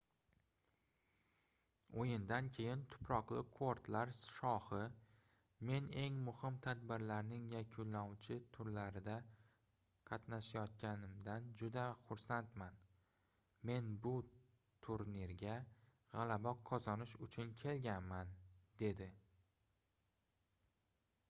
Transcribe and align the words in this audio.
oʻyindan 2.03 2.47
keyin 2.53 2.79
tuproqli 2.93 3.41
kortlar 3.57 4.13
shohi 4.19 4.79
men 5.69 5.89
eng 6.03 6.15
muhim 6.29 6.57
tadbirlarning 6.67 7.43
yakunlovchi 7.55 8.37
turlarida 8.57 9.17
qatnashayotganimdan 10.11 11.51
juda 11.61 11.85
xursandman 12.07 12.81
men 13.71 13.91
bu 14.07 14.13
turnirga 14.87 15.59
gʻalaba 16.15 16.55
qozonish 16.71 17.13
uchun 17.29 17.53
kelganman 17.65 18.33
dedi 18.83 19.09